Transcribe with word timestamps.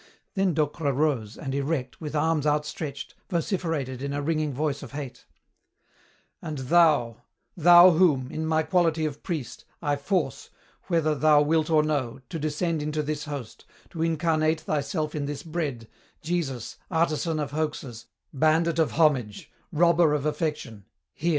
Then 0.33 0.55
Docre 0.55 0.91
rose, 0.91 1.37
and 1.37 1.53
erect, 1.53 2.01
with 2.01 2.15
arms 2.15 2.47
outstretched, 2.47 3.13
vociferated 3.29 4.01
in 4.01 4.13
a 4.13 4.21
ringing 4.23 4.51
voice 4.51 4.81
of 4.81 4.93
hate: 4.93 5.27
"And 6.41 6.57
thou, 6.57 7.17
thou 7.55 7.91
whom, 7.91 8.31
in 8.31 8.43
my 8.47 8.63
quality 8.63 9.05
of 9.05 9.21
priest, 9.21 9.63
I 9.79 9.95
force, 9.95 10.49
whether 10.87 11.13
thou 11.13 11.43
wilt 11.43 11.69
or 11.69 11.83
no, 11.83 12.19
to 12.29 12.39
descend 12.39 12.81
into 12.81 13.03
this 13.03 13.25
host, 13.25 13.65
to 13.91 14.01
incarnate 14.01 14.61
thyself 14.61 15.13
in 15.13 15.27
this 15.27 15.43
bread, 15.43 15.87
Jesus, 16.23 16.77
Artisan 16.89 17.39
of 17.39 17.51
Hoaxes, 17.51 18.07
Bandit 18.33 18.79
of 18.79 18.93
Homage, 18.93 19.51
Robber 19.71 20.15
of 20.15 20.25
Affection, 20.25 20.85
hear! 21.13 21.29